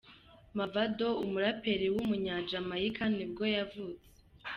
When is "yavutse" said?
3.55-4.07